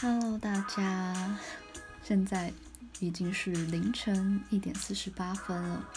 [0.00, 1.36] Hello，大家，
[2.04, 2.52] 现在
[3.00, 5.88] 已经是凌晨一点四十八分了。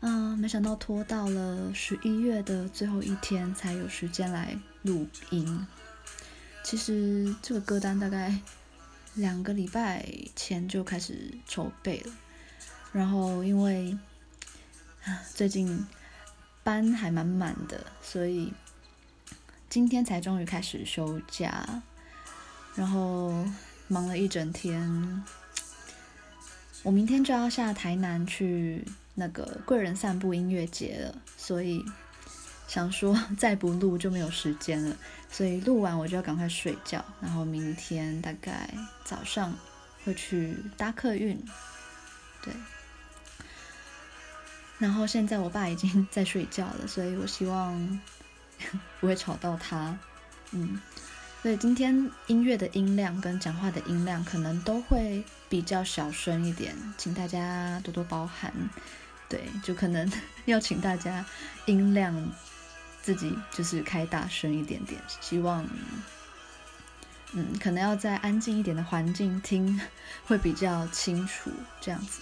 [0.00, 5.64] 嗯，没想到拖到了十一月的最后一天才有时间来录音。
[6.64, 8.36] 其实这个歌单大概
[9.14, 10.04] 两个礼拜
[10.34, 12.12] 前就开始筹备了，
[12.90, 13.96] 然后因为
[15.32, 15.86] 最近
[16.64, 18.52] 班还蛮满的，所以
[19.68, 21.84] 今天才终于开始休假。
[22.74, 23.44] 然后
[23.88, 25.24] 忙了一整天，
[26.82, 28.84] 我明天就要下台南去
[29.14, 31.84] 那个贵人散步音乐节了，所以
[32.66, 34.96] 想说再不录就没有时间了，
[35.30, 38.72] 所以录完我就要赶快睡觉，然后明天大概
[39.04, 39.52] 早上
[40.04, 41.38] 会去搭客运，
[42.42, 42.54] 对。
[44.78, 48.00] 然后现在我爸已经在睡觉了，所以我希望
[49.00, 49.98] 不会吵到他，
[50.52, 50.80] 嗯。
[51.42, 58.52] 所以今天音乐的音量跟讲话的音量可能都会比较小声一点，请大家多多包涵。
[59.26, 60.10] 对，就可能
[60.44, 61.24] 要请大家
[61.64, 62.30] 音量
[63.00, 65.66] 自己就是开大声一点点，希望
[67.32, 69.80] 嗯，可能要在安静一点的环境听
[70.26, 72.20] 会比较清楚这样子。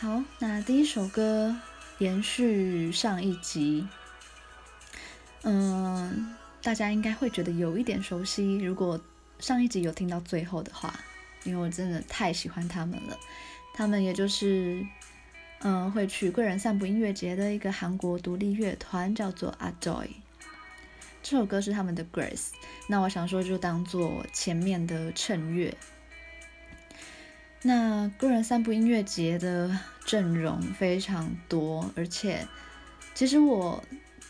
[0.00, 1.54] 好，那第一首歌
[1.98, 3.86] 延续上一集，
[5.42, 6.34] 嗯。
[6.64, 8.98] 大家应该会觉得有一点熟悉，如果
[9.38, 10.98] 上一集有听到最后的话，
[11.44, 13.14] 因为我真的太喜欢他们了。
[13.74, 14.82] 他们也就是，
[15.60, 20.08] 嗯，会去贵人散步音乐节的一个韩国独立乐团，叫做 Adoy。
[21.22, 22.48] 这首歌是他们的 Grace，
[22.88, 25.76] 那我想说就当做前面的衬乐。
[27.60, 32.46] 那贵人散步音乐节的阵容非常多，而且
[33.14, 33.84] 其实我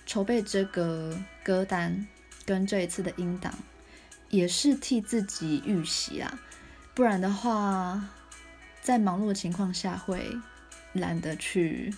[0.05, 2.05] 筹备这个歌单。
[2.47, 3.55] 跟这一次的音档，
[4.31, 6.39] 也是替自己预习啦，
[6.95, 8.11] 不然的话，
[8.83, 10.31] 在忙碌的情况下会
[10.93, 11.95] 懒得去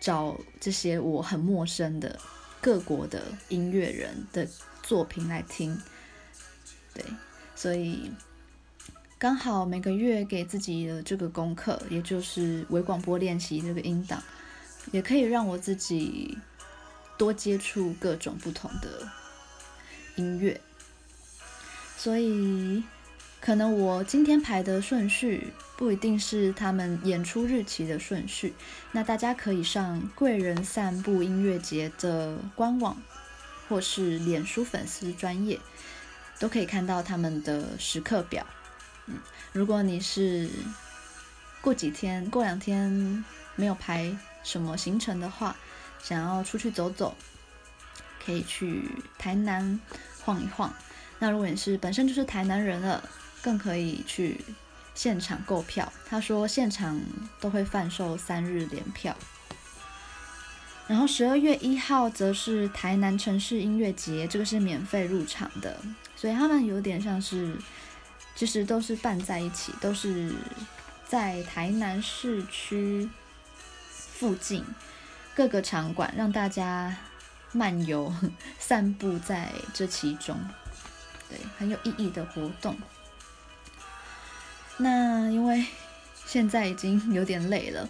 [0.00, 2.18] 找这些我很陌生的
[2.60, 4.46] 各国的音乐人的
[4.82, 5.80] 作品来听。
[6.92, 7.04] 对，
[7.54, 8.12] 所以
[9.18, 14.22] 刚好每个月给自己的这个功课，也就是微广播练习这个音档，
[14.90, 16.36] 也可以让我自己
[17.16, 19.08] 多接触各种不同的。
[20.16, 20.60] 音乐，
[21.96, 22.82] 所以
[23.40, 28.54] 可能我今天排的顺序不一定是他们演出日期的顺序。
[28.92, 33.00] 那大家可以上贵人散步音乐节的官网，
[33.68, 35.58] 或是脸书粉丝专页，
[36.38, 38.46] 都可以看到他们的时刻表。
[39.06, 39.16] 嗯，
[39.52, 40.48] 如果你是
[41.60, 43.24] 过几天、过两天
[43.56, 45.56] 没有排什么行程的话，
[46.02, 47.16] 想要出去走走。
[48.24, 48.88] 可以去
[49.18, 49.80] 台南
[50.20, 50.72] 晃一晃。
[51.18, 53.02] 那如果你是本身就是台南人了，
[53.42, 54.40] 更可以去
[54.94, 55.92] 现场购票。
[56.08, 57.00] 他说现场
[57.40, 59.16] 都会贩售三日联票。
[60.88, 65.80] 然后十二月一号则是台南城市音乐节，这个是免费入场的，
[66.16, 67.56] 所以他们有点像是，
[68.34, 70.34] 其实都是办在一起，都是
[71.06, 73.08] 在台南市区
[73.88, 74.64] 附近
[75.36, 76.94] 各个场馆让大家。
[77.52, 78.12] 漫游、
[78.58, 80.36] 散步在这其中，
[81.28, 82.76] 对，很有意义的活动。
[84.78, 85.64] 那因为
[86.26, 87.88] 现在已经有点累了，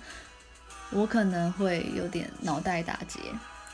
[0.90, 3.20] 我可能会有点脑袋打结，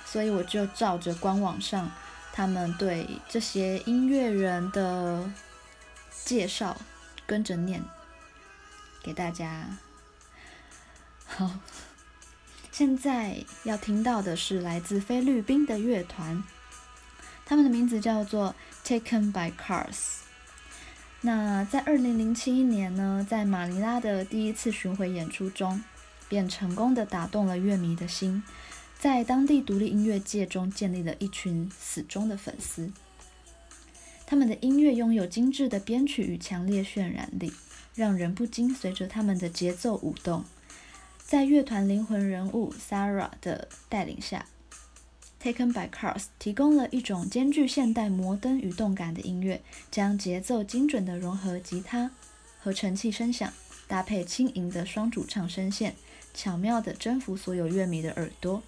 [0.04, 1.91] 所以我就照着官网上
[2.32, 5.28] 他们对这些音乐人的
[6.25, 6.76] 介绍
[7.26, 7.82] 跟着念
[9.03, 9.66] 给大家。
[11.26, 11.50] 好。
[12.78, 16.44] 现在要听到的是来自菲律宾的乐团，
[17.44, 20.18] 他们的名字叫做 Taken by Cars。
[21.20, 25.82] 那在二零零七年呢，在马尼拉的第一次巡回演出中，
[26.28, 28.44] 便成功的打动了乐迷的心，
[28.96, 32.92] 在当地独立音乐界中建立了一群死忠的粉丝。
[34.24, 37.52] 他们的音乐拥有精致的编曲与强烈渲染力，
[37.96, 40.44] 让人不禁随着他们的节奏舞动。
[41.28, 44.46] 在乐团灵魂人物 s a r a 的带领下
[45.42, 49.60] ，Taken by Cars 提供了一种兼具现代摩登与动感的音乐，
[49.90, 52.10] 将节奏精准地融合吉他
[52.58, 53.52] 合成器声响，
[53.86, 55.94] 搭配轻盈的双主唱声线，
[56.32, 58.62] 巧妙地征服所有乐迷的耳朵。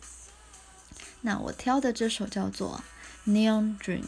[1.22, 2.84] 那我挑的这首叫做
[3.30, 4.02] 《Neon Dreams》。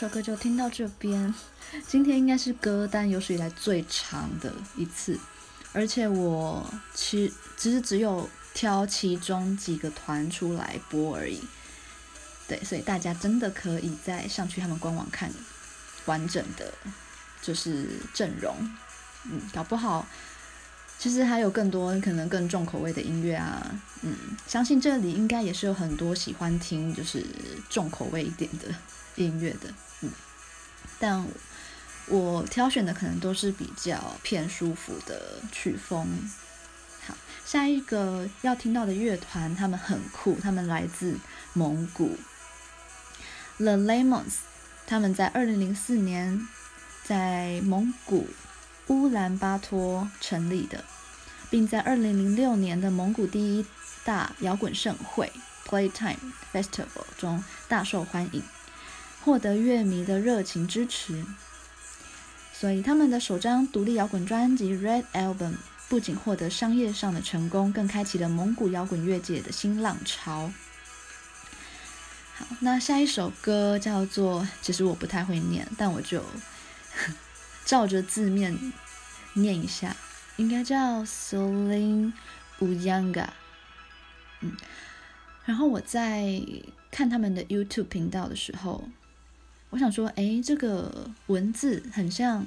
[0.00, 1.34] 首歌就听到这边。
[1.86, 5.20] 今天应该是歌单有史以来最长的一次，
[5.74, 11.38] 而且我其其实只有挑其中几个团出来播而已。
[12.48, 15.30] 对，所以大家真的可以再上去他们官网看
[16.06, 16.72] 完整的，
[17.42, 18.56] 就是阵容。
[19.24, 20.08] 嗯，搞不好
[20.98, 23.70] 其实还有更多可能更重口味的音乐啊。
[24.00, 24.16] 嗯，
[24.46, 27.22] 相信这里应该也是有很多喜欢听就是
[27.68, 28.74] 重口味一点的。
[29.16, 29.72] 音乐的，
[30.02, 30.10] 嗯，
[30.98, 31.26] 但
[32.06, 36.06] 我挑选的可能都是比较偏舒服的曲风。
[37.06, 37.14] 好，
[37.44, 41.18] 下一个要听到的乐团，他们很酷，他们来自
[41.52, 42.16] 蒙古
[43.58, 44.34] ，The Lemons，
[44.86, 46.48] 他们在二零零四年
[47.04, 48.28] 在蒙古
[48.88, 50.84] 乌兰巴托成立的，
[51.48, 53.66] 并在二零零六年的蒙古第一
[54.04, 55.32] 大摇滚盛会
[55.66, 58.42] Playtime Festival 中大受欢迎。
[59.22, 61.24] 获得乐迷的热情支持，
[62.54, 65.52] 所以他们的首张独立摇滚专辑《Red Album》
[65.88, 70.50] 不仅获得商业上的成功，更开启了蒙古摇滚乐界的新浪潮。
[72.34, 76.24] 好，那下一首歌叫做，其实我不太会念，但我就
[77.66, 78.58] 照着字面
[79.34, 79.94] 念一下，
[80.36, 82.14] 应该叫 Soling
[82.58, 83.28] Uyanga。
[84.40, 84.56] 嗯，
[85.44, 86.40] 然后我在
[86.90, 88.88] 看他们的 YouTube 频道的时候。
[89.70, 92.46] 我想说，哎，这个文字很像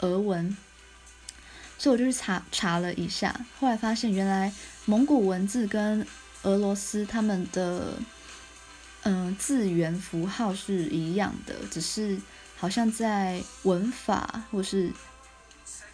[0.00, 0.56] 俄文，
[1.78, 4.52] 所以我就去查查了一下，后来发现原来
[4.84, 6.06] 蒙古文字跟
[6.42, 7.94] 俄罗斯他们的
[9.04, 12.20] 嗯、字元符号是一样的，只是
[12.56, 14.92] 好像在文法或是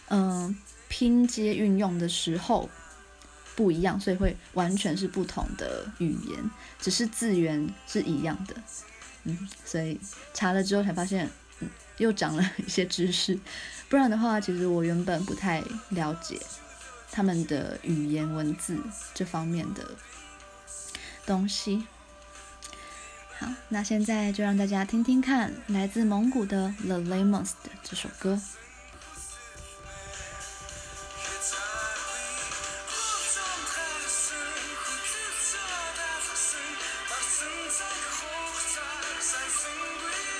[0.08, 0.56] 嗯、
[0.88, 2.70] 拼接运用的时候
[3.54, 8.54] 不一样，所以会完全是不同的语言，只是字源是一样的。
[9.24, 10.00] 嗯，所以
[10.34, 13.38] 查了之后才发现，嗯，又长了一些知识。
[13.88, 16.40] 不然的话，其实我原本不太了解
[17.10, 18.78] 他们的语言文字
[19.14, 19.90] 这方面的
[21.24, 21.86] 东西。
[23.38, 28.40] 好，那现在就让大家听听看来自蒙古的 The Lamas》的这首歌。
[39.24, 40.31] 好，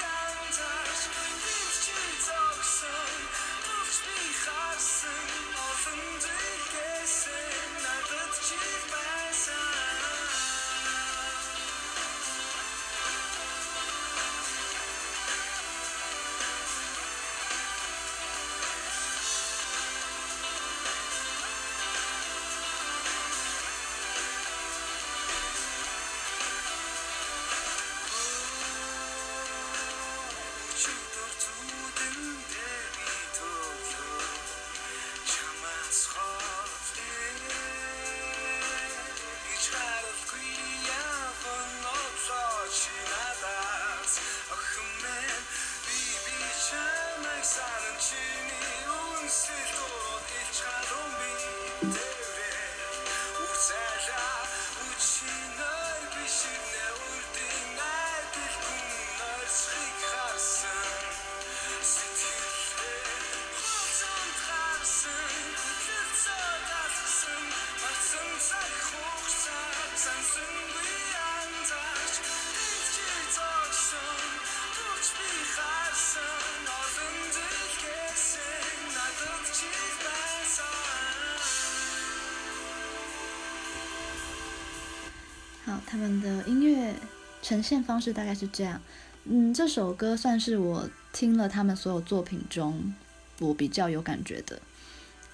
[85.92, 86.94] 他们的音乐
[87.42, 88.80] 呈现方式大概是这样。
[89.24, 92.94] 嗯，这首歌算是我听了他们所有作品中
[93.40, 94.58] 我比较有感觉的。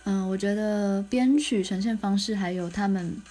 [0.03, 3.23] 嗯，我觉得编曲呈现方式还有他们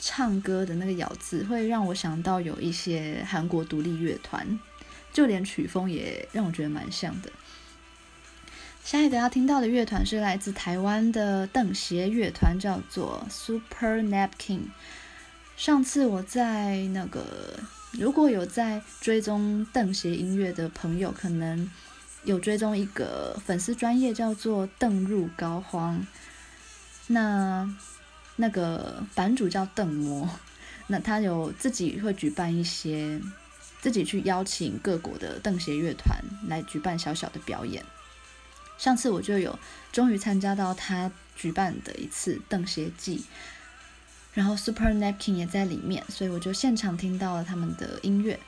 [0.00, 4.58] 唱歌的那个咬字，会让我想到有一些韩国独立乐团，
[5.12, 7.30] 就连曲风也让我觉得蛮像的。
[8.82, 14.62] 下一个要听到的乐团是来自台湾的邓协乐团，叫做 Super Napkin。
[15.56, 17.24] 上次我在那个，
[17.92, 21.68] 如果有在追踪瞪鞋音乐的朋友，可能
[22.24, 25.98] 有追踪一个粉丝专业叫做邓入膏肓，
[27.06, 27.74] 那
[28.36, 30.28] 那个版主叫邓魔，
[30.88, 33.18] 那他有自己会举办一些，
[33.80, 37.82] 自己去邀请各国的邓协乐团来举办小小的表演。
[38.76, 39.58] 上次我就有
[39.90, 43.24] 终于参加到他举办的一次邓协祭，
[44.36, 48.38] 然后 Super Napkin 也在里面，所以我就现场听到了他们的音乐。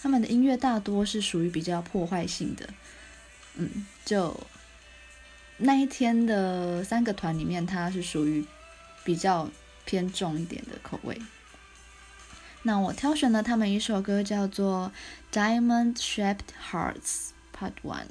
[0.00, 2.68] 他们的音乐大多是属于比较破坏性的，
[3.56, 4.46] 嗯，就
[5.56, 8.46] 那一天的三个团里面，它是属于
[9.02, 9.50] 比较
[9.84, 11.20] 偏重一点的口味。
[12.62, 14.92] 那我挑选了他们一首歌，叫做
[15.36, 18.04] 《Diamond Shaped Hearts Part One》。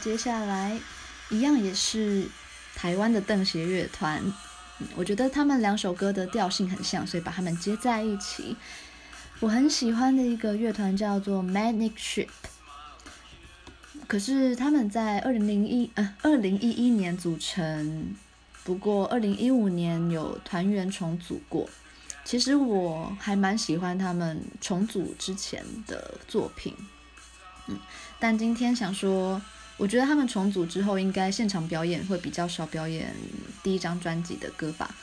[0.00, 0.80] 接下来
[1.28, 2.26] 一样也是
[2.74, 4.22] 台湾的邓协乐团，
[4.96, 8.56] 我觉得他们两首歌的调性很像，所以把他们接在一起。
[9.40, 12.28] 我很喜欢的一个乐团叫做 Manic Ship，
[14.06, 18.14] 可是他们在二零零一呃二零一一年组成，
[18.64, 21.68] 不过二零一五年有团员重组过。
[22.24, 26.74] 其实我还蛮喜欢他们重组之前的作品，
[27.66, 27.78] 嗯，
[28.18, 29.40] 但今天想说。
[29.80, 33.16] 我觉得他们重组之后，应该现场表演会比较少表演
[33.62, 34.94] 第一张专辑的歌吧，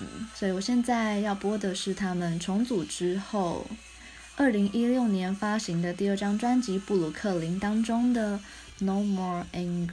[0.00, 3.66] 嗯，所以我现在要播的是他们重组之后，
[4.36, 8.38] 二零一六年发行的第二张专辑《布鲁克林》当中的
[8.84, 9.88] 《No More Anger》。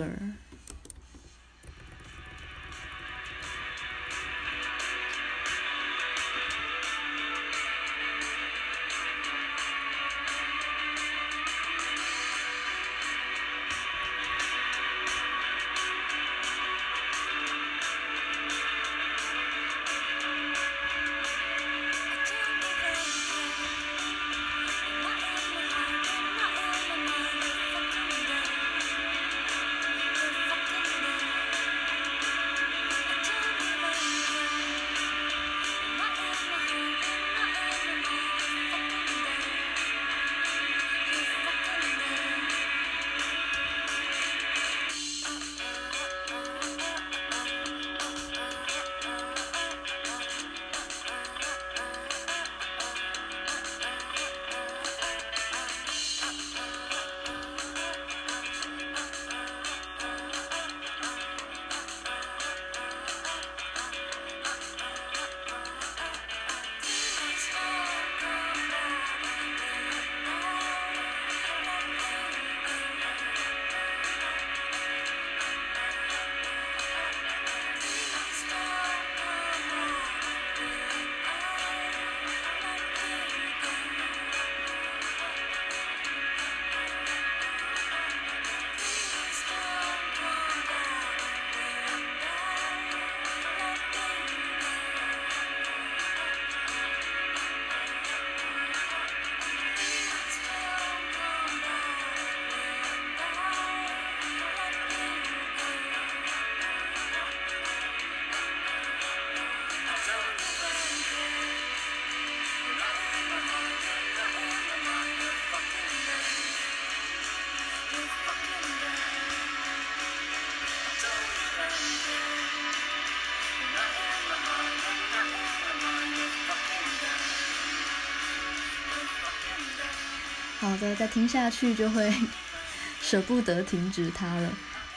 [130.80, 132.14] 的，再听下去就会
[133.02, 134.52] 舍不得停止它了。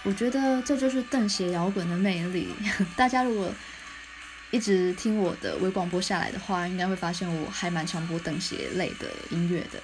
[0.04, 2.48] 我觉得这就是邓鞋摇滚的魅力。
[2.96, 3.54] 大家如果
[4.50, 9.80] 一直听我的微广播下来的话，应该会发现我还蛮常播邓鞋类的音乐的。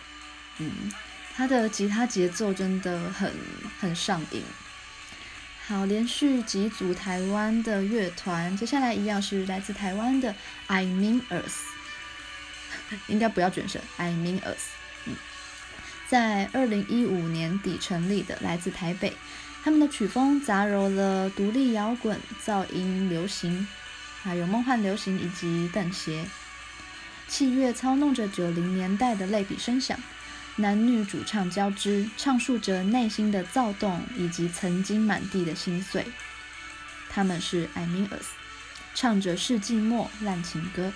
[0.58, 0.92] 嗯，
[1.36, 3.32] 他的吉他节奏真的很
[3.78, 4.42] 很上瘾。
[5.66, 10.34] 好，连续几组台湾的乐团，接下来一样是来自台湾的
[10.66, 11.62] I Mean Us，
[13.06, 14.77] 应该不要卷舌，I Mean Us。
[16.08, 19.14] 在二零一五年底成立的，来自台北。
[19.62, 23.68] 他们的曲风杂糅了独立摇滚、噪音流行，
[24.22, 26.24] 还有梦幻流行以及邓鞋。
[27.26, 29.98] 器乐操弄着九零年代的类比声响，
[30.56, 36.06] 男女主唱交织，唱述着内心的躁动以及曾经满地的心碎。
[37.10, 38.28] 他们是 I Mean Us，
[38.94, 40.90] 唱着世纪末烂情歌。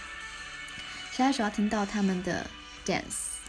[1.11, 2.47] 下一首要听到他们的
[2.87, 3.42] Dance。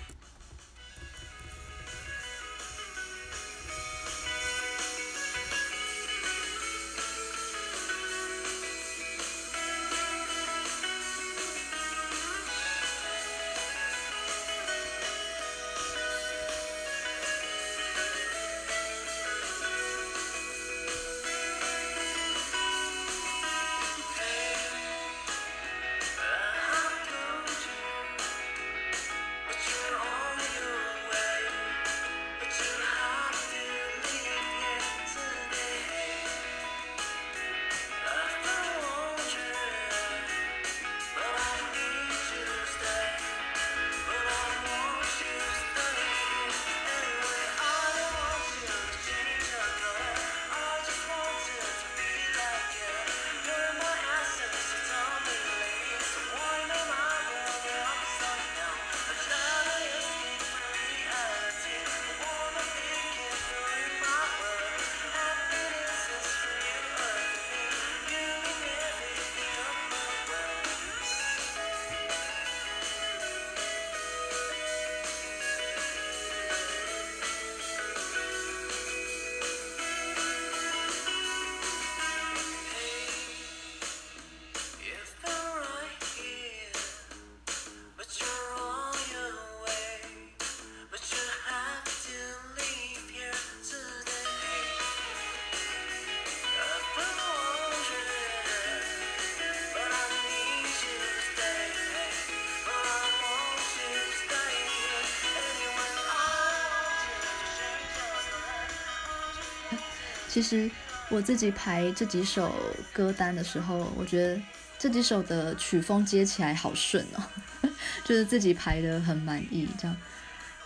[110.33, 110.67] 其实
[111.09, 112.51] 我自己排这几首
[112.91, 114.41] 歌单的时候，我觉得
[114.79, 117.21] 这几首的曲风接起来好顺哦，
[118.03, 119.69] 就是自己排的很满意。
[119.77, 119.95] 这样，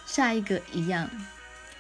[0.05, 1.09] 下一个一样，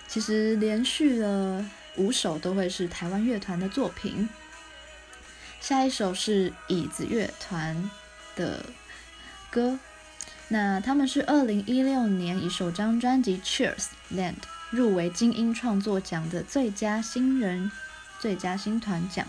[0.05, 4.27] 其实连续了五首都会是台湾乐团的作品。
[5.61, 7.89] 下一首是椅子乐团
[8.35, 8.65] 的
[9.49, 9.79] 歌，
[10.49, 14.33] 那他们是二零一六年以首张专辑《Cheers Land》。
[14.69, 17.71] 入围金音创作奖的最佳新人、
[18.19, 19.25] 最佳新团奖，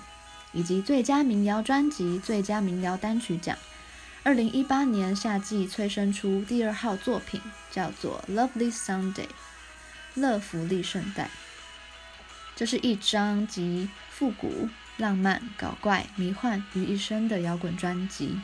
[0.52, 3.56] 以及最佳民谣专辑、最佳民谣单曲奖。
[4.24, 9.14] 二零一八年夏季催生出第二号作品，叫做《Lovely Sunday》
[10.14, 11.30] 乐福利圣代。
[12.56, 18.40] 这是一张集复古、浪漫、搞怪、迷幻于一身的摇滚专辑。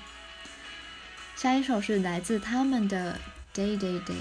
[1.35, 3.19] 下一首是来自他们的
[3.59, 4.13] 《Day Day Day》。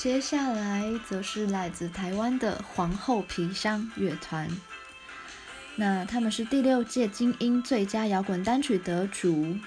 [0.00, 4.48] 接下来则是来自台湾的皇后皮箱乐团。
[5.76, 9.58] 那他们是第六届金音最佳摇滚单曲得主，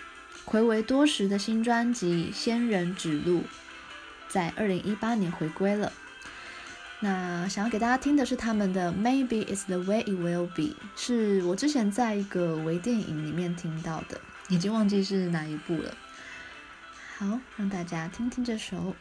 [0.43, 3.41] 暌违多时的新专辑《仙人指路》
[4.27, 5.93] 在二零一八年回归了。
[6.99, 10.63] 那想要给大家听的是他们的《Maybe It's the Way It Will Be》，
[10.95, 14.19] 是我之前在一个微电影里面听到的，
[14.49, 15.95] 已经忘记是哪一部了。
[17.19, 18.95] 好，让大家听听这首。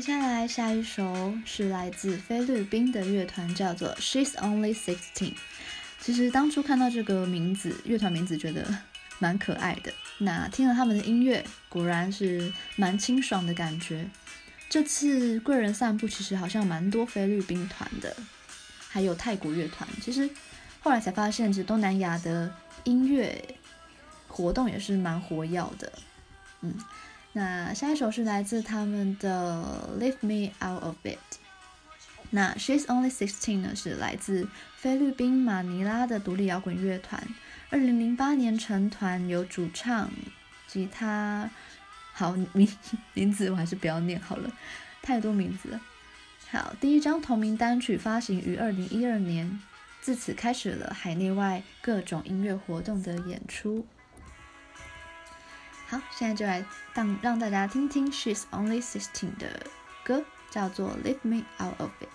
[0.00, 5.34] 接下来下一首是来自菲律宾的乐团，叫做 She's Only Sixteen。
[6.00, 8.66] 其实当初看到这个名字，乐团名字觉得
[9.18, 9.92] 蛮可爱的。
[10.16, 14.08] 那听了他们的音乐，果然是蛮清爽的感觉。
[14.70, 18.16] 这次贵人散步其实好像蛮多菲律宾团的，
[18.88, 19.86] 还有泰国乐团。
[20.00, 20.30] 其实
[20.80, 22.50] 后来才发现，其实东南亚的
[22.84, 23.38] 音乐
[24.26, 25.92] 活动也是蛮活跃的。
[26.62, 26.74] 嗯。
[27.32, 31.16] 那下一首是来自他们的《Leave Me Out of It》。
[32.30, 37.22] 那 She's Only Sixteen 呢，是来自菲律宾马尼拉的独立摇滚乐团。
[37.70, 40.10] 二零零八年成团，有主唱、
[40.66, 41.48] 吉他，
[42.12, 42.68] 好名
[43.14, 44.50] 名字我还是不要念好了，
[45.00, 45.80] 太多名字了。
[46.50, 49.60] 好，第一张同名单曲发行于二零一二年，
[50.00, 53.86] 自此开始了海内外各种音乐活动的演出。
[55.90, 59.66] 好，现在就来让让大家听听 She's Only Sixteen 的
[60.04, 62.06] 歌，叫做《Leave Me Out of It》。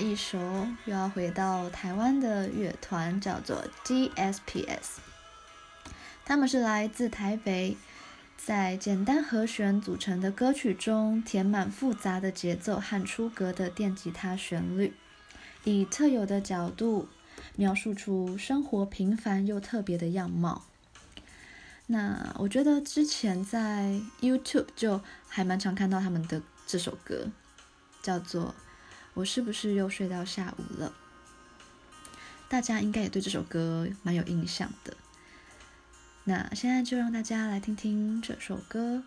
[0.00, 0.38] 一首
[0.86, 4.98] 又要回到台湾的乐团，叫做 GSPS。
[6.24, 7.76] 他们是来自台北，
[8.36, 14.94] 在简单和弦组成的歌曲中，填满复杂的节奏和出格的电吉他旋律，
[15.64, 17.08] 以特有的角度
[17.56, 20.64] 描述出生活平凡又特别的样貌。
[21.88, 27.28] 那我觉得之前在 YouTube 就还蛮常看到他们的这首歌，
[28.02, 28.54] 叫做。
[29.20, 30.94] 我是不是又睡到下午了？
[32.48, 34.96] 大家应该也对这首歌蛮有印象的。
[36.24, 39.02] 那现在就让大家来听听这首歌。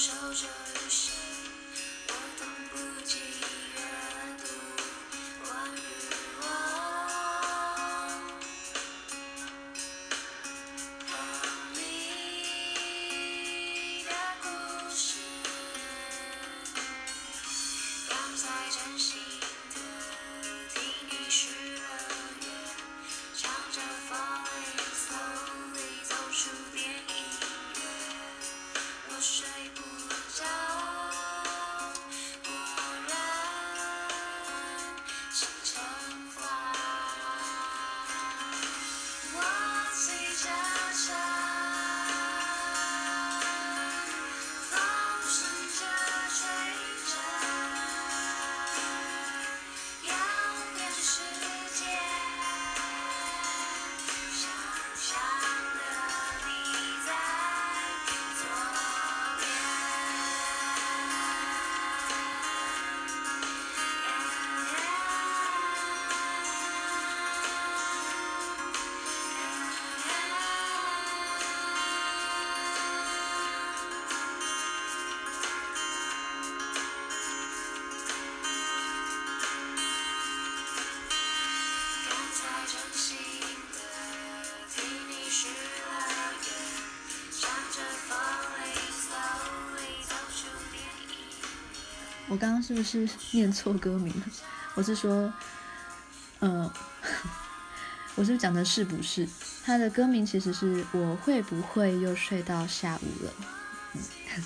[0.00, 0.69] Jojo.
[92.30, 94.26] 我刚刚是不是念错歌名了？
[94.76, 95.32] 我是说，
[96.38, 96.72] 呃，
[98.14, 99.28] 我是讲的是不是？
[99.64, 103.32] 他的歌名其实是我会不会又睡到下午了？
[103.94, 104.44] 嗯，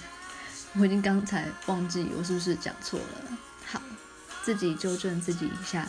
[0.80, 3.38] 我已经刚才忘记我是不是讲错了。
[3.66, 3.82] 好，
[4.42, 5.86] 自己纠正自己一下。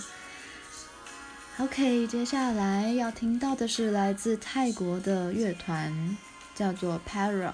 [1.59, 6.17] OK，接下来要听到的是来自泰国的乐团，
[6.53, 7.53] 叫做 Para，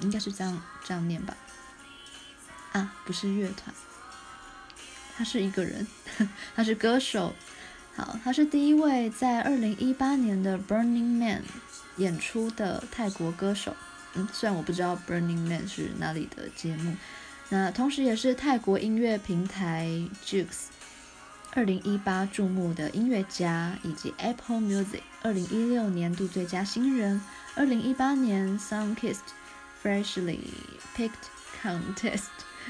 [0.00, 1.36] 应该是这样这样念吧。
[3.08, 3.74] 不是乐团，
[5.16, 5.86] 他是一个人，
[6.54, 7.34] 他是歌手。
[7.96, 11.42] 好，他是第一位在二零一八年的 Burning Man
[11.96, 13.74] 演出的泰国歌手。
[14.12, 16.94] 嗯，虽然我不知道 Burning Man 是哪里的节目，
[17.48, 19.88] 那同时也是泰国音乐平台
[20.22, 20.66] Joox
[21.52, 27.22] 二零一八注目的音乐家，以及 Apple Music 二零一六年度最佳新人，
[27.54, 29.20] 二零一八年 Songkists
[29.82, 30.40] Freshly
[30.94, 31.30] Picked
[31.62, 32.26] Contest。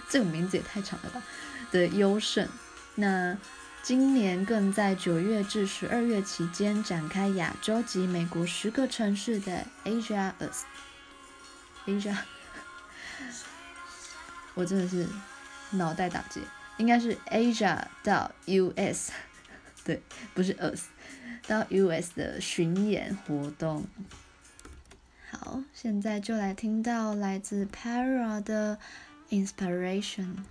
[0.08, 1.22] 这个名字也太长了吧
[1.70, 2.48] 的优胜，
[2.96, 3.36] 那
[3.82, 10.64] 今年更在九月至十二月期间展开亚洲及美国十个城市的 Asia Us
[11.86, 12.16] Asia，
[14.54, 15.06] 我真的是
[15.70, 16.40] 脑袋打结，
[16.76, 19.10] 应该是 Asia 到 US，
[19.84, 20.02] 对，
[20.34, 20.86] 不是 Us
[21.46, 23.86] 到 US 的巡演活动。
[25.30, 28.78] 好，现在就来听到来自 Para 的。
[29.30, 30.46] Inspiration。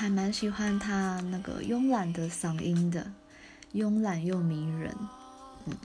[0.00, 3.12] 还蛮喜欢他那个慵懒的嗓音的，
[3.74, 4.96] 慵懒又迷人。
[5.66, 5.76] 嗯，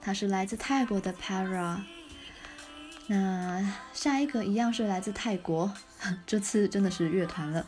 [0.00, 1.76] 他是来自泰国的 Para。
[3.08, 5.70] 那下一个一样是来自泰国，
[6.26, 7.66] 这次真的是乐团了。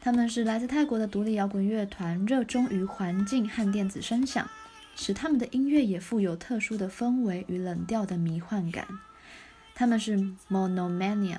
[0.00, 4.48] 他们是来自泰国的独立摇滚乐团，热衷于环境和电子声响，
[4.94, 8.86] 使他们的音乐也富有特殊的氛围与冷调的迷幻感。
[9.74, 10.16] 他们是
[10.48, 11.38] Monomania。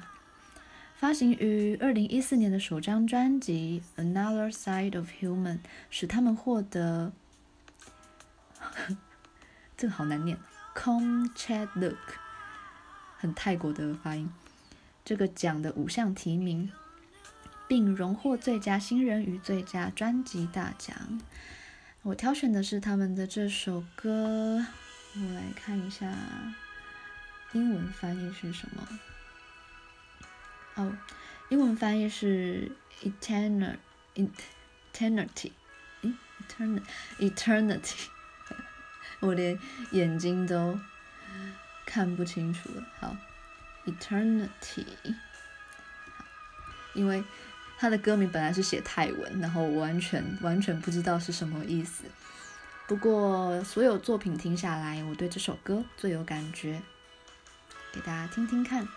[1.00, 5.58] 发行于二零一四年的首张专辑《Another Side of Human》
[5.90, 7.14] 使他们获得，
[9.78, 10.38] 这个好难念
[10.76, 11.96] ，Come Chat Look，
[13.16, 14.30] 很泰国的发音。
[15.06, 16.70] 这个奖的五项提名，
[17.66, 21.22] 并荣获最佳新人与最佳专辑大奖。
[22.02, 24.66] 我挑选的是他们的这首歌，
[25.16, 26.14] 我来看一下
[27.54, 29.00] 英文翻译是什么。
[30.80, 30.96] 哦
[31.50, 32.72] 英文翻译是
[33.02, 33.76] eternity，
[34.14, 34.30] 诶
[37.20, 38.08] eternity，
[39.20, 39.60] 我连
[39.92, 40.80] 眼睛都
[41.86, 42.84] 看不清楚了。
[43.00, 43.18] 好
[43.86, 44.86] ，eternity，
[46.94, 47.22] 因为
[47.78, 52.06] 他的歌名本来是写泰文，然后我完全完全不知道是什么意思。
[52.88, 56.82] 不过所有作品听下来，我对这首歌最有感觉，
[57.92, 58.88] 给大家听听看。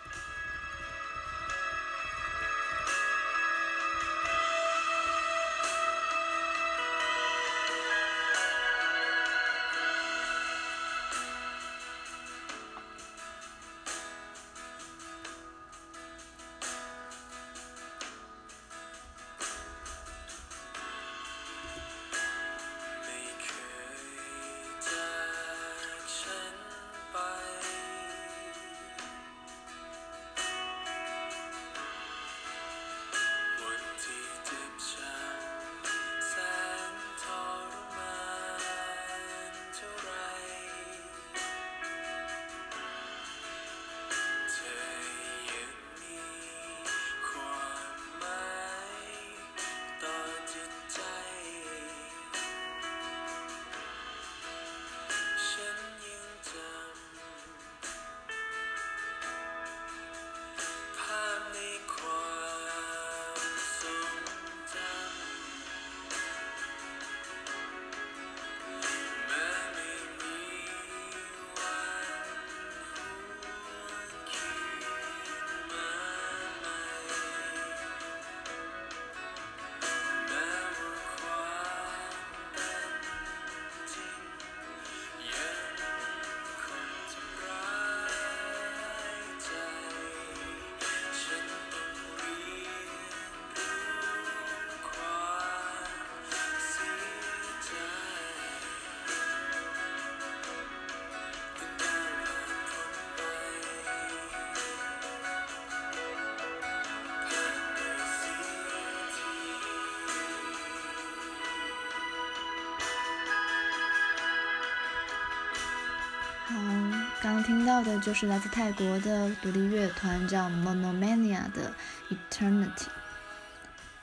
[117.73, 121.73] 到的就是来自泰国的独立乐团叫 Monomania 的
[122.07, 122.85] Eternity。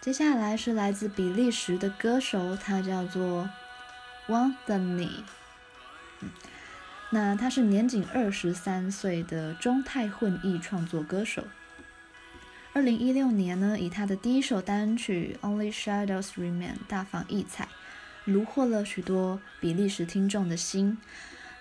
[0.00, 3.48] 接下来是来自比利时的歌手，他叫做
[4.26, 5.22] Wanthony。
[7.10, 11.44] 那他是年仅二十三岁的中泰混艺创作歌手。
[12.72, 17.68] 二零一六年呢，以他的第一首单曲 Only Shadows Remain 大放异彩，
[18.26, 20.98] 虏获了许多比利时听众的心。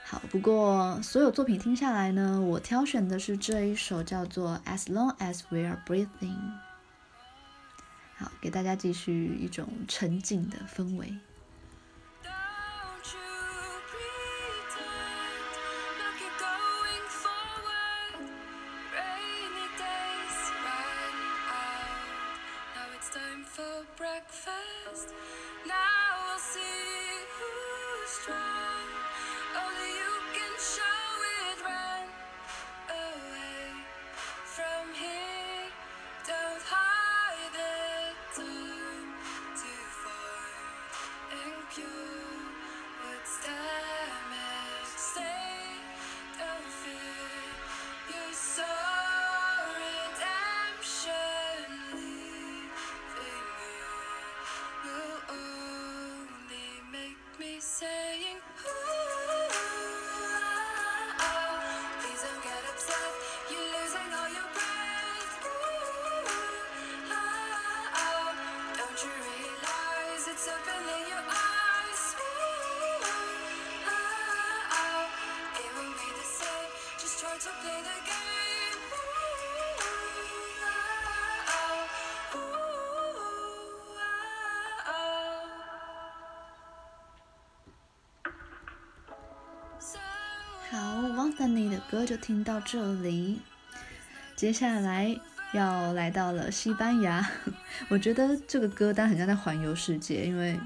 [0.10, 6.08] 好，不过所有作品听下来呢，我挑选的是这一首叫做《As Long As We Are Breathing》。
[8.18, 11.14] 好，给大家继续一种沉静的氛围。
[92.10, 93.40] 就听到这里。
[94.36, 95.16] 接下来
[95.54, 97.24] 要来到了西班牙，
[97.88, 100.60] 我觉得这个歌单很像在环游世界，因为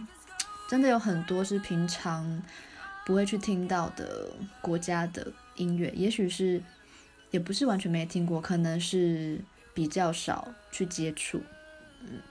[0.69, 2.41] 真的有很多是平常
[3.05, 4.31] 不会去听到的
[4.61, 6.63] 国家的音乐，也许是
[7.29, 9.41] 也不是完全没听过，可能是
[9.73, 11.43] 比较少去接触。
[11.99, 12.21] 嗯，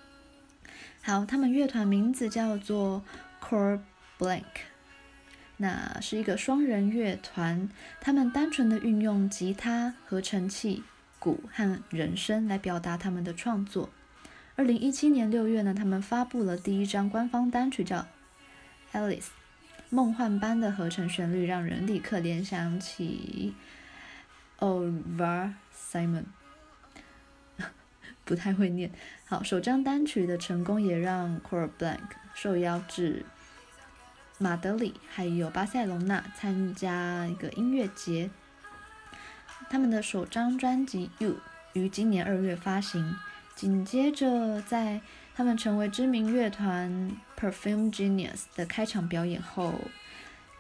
[1.03, 3.03] 好，他们乐团名字叫做
[3.47, 3.81] Core
[4.19, 4.43] Blank
[5.63, 10.83] 那是一个双人乐团，他们单纯的运用吉他、合成器。
[11.19, 13.91] 鼓和人声来表达他们的创作。
[14.57, 17.99] 二零一七年六月呢，他们发布了第一张官方单曲，叫
[18.93, 19.21] 《Alice》，
[19.89, 23.55] 梦幻般的合成旋律让人立刻联想起
[24.59, 26.25] Over Simon，
[28.25, 28.91] 不太会念。
[29.25, 32.01] 好，首张单曲的成功也让 Cor Blanc
[32.35, 33.25] 受邀至
[34.43, 38.29] 马德里还有巴塞隆纳参加一个音乐节。
[39.71, 41.35] 他们的首张专辑《You》
[41.75, 43.15] 于今年二月发行，
[43.55, 45.01] 紧接着在
[45.37, 49.75] 他们成为知名乐团 Perfume Genius 的开场表演后，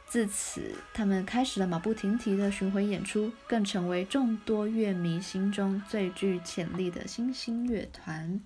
[0.06, 8.40] 自此他们开始了马不停蹄的巡回演出，更成为众多乐迷心中最具潜力的新兴乐团。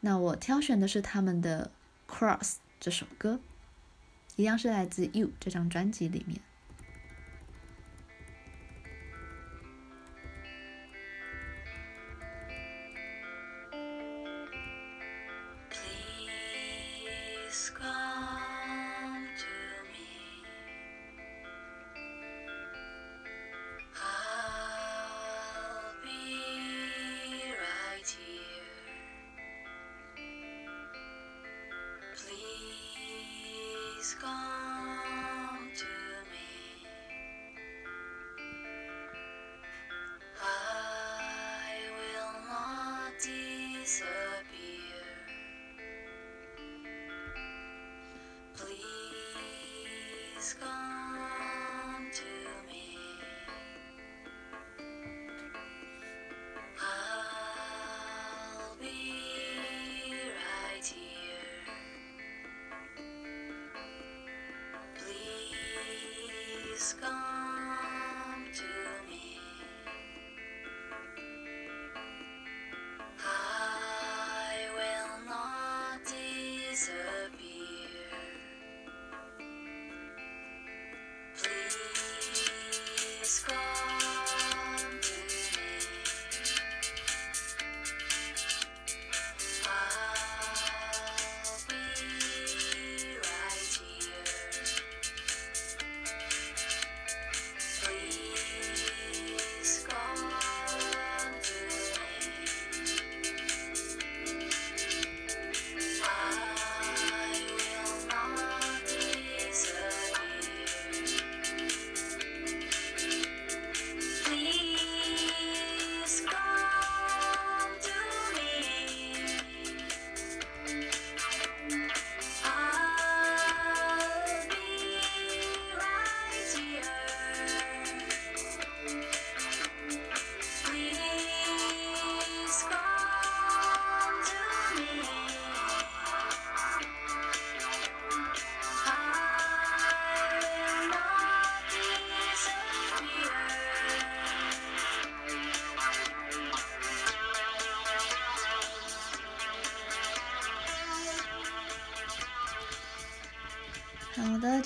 [0.00, 1.70] 那我挑选的是他们的
[2.10, 2.40] 《Cross》
[2.80, 3.38] 这首歌，
[4.36, 6.40] 一样是来自《You》这张专辑里面。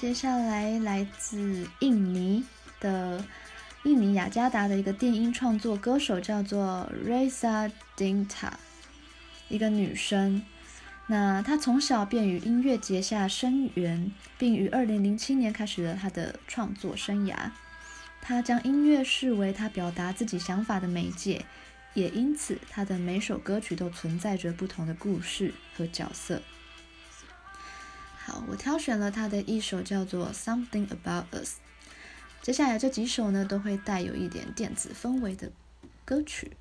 [0.01, 2.43] 接下来来自印尼
[2.81, 3.23] 的
[3.83, 8.53] 印尼雅加达的一个电音创作歌手叫做 Risa Dinta，
[9.51, 10.43] 一个女生。
[11.07, 17.51] 那她从小便与音乐结下生缘，并于2007年开始了她的创作生涯。
[18.23, 21.45] 她将音乐视为她表达自己想法的媒介，
[21.93, 26.41] 也因此她的每首歌曲都存在着不同的故事和角色。
[28.61, 31.55] 挑选了他的一首叫做《Something About Us》。
[32.43, 35.51] 接下来这几首呢，都会带有一点电子氛围的
[36.05, 36.59] 歌曲。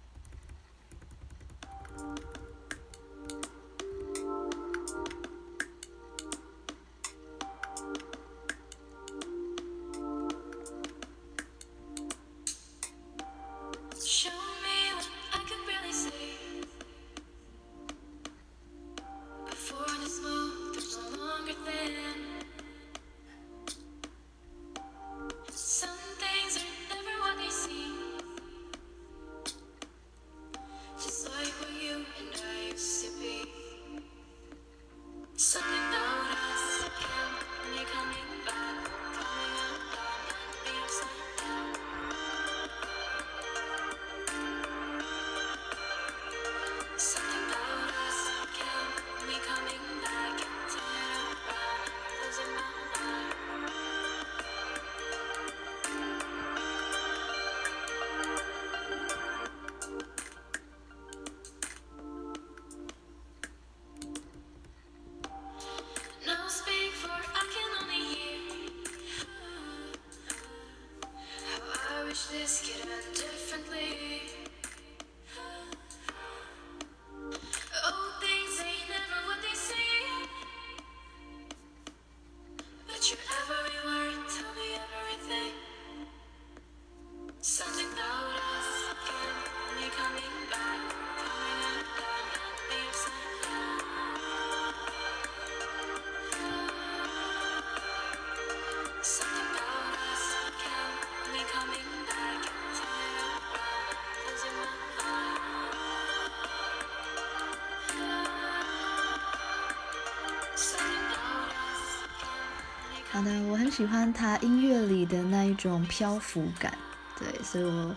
[113.19, 116.73] 好的，我很喜欢他音乐里的那一种漂浮感，
[117.19, 117.93] 对，所以我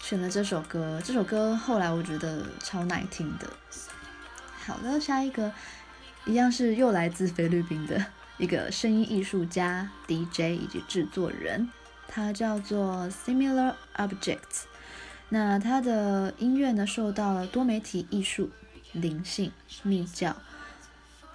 [0.00, 1.00] 选了这首歌。
[1.04, 3.48] 这首歌后来我觉得超耐听的。
[4.66, 5.52] 好的，下一个
[6.24, 8.04] 一样是又来自菲律宾的
[8.36, 11.70] 一个声音艺术家、DJ 以及制作人，
[12.08, 14.64] 他叫做 Similar Objects。
[15.28, 18.50] 那他的音乐呢，受到了多媒体艺术、
[18.90, 19.52] 灵性、
[19.84, 20.34] 密教、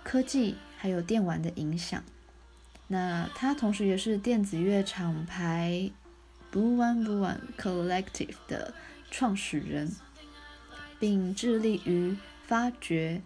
[0.03, 2.03] 科技还有电玩的影响。
[2.91, 5.91] 那他同时也是电子乐厂牌
[6.51, 8.73] Blue One Blue One Collective 的
[9.11, 9.95] 创始人，
[10.99, 12.17] 并致力于
[12.47, 13.21] 发掘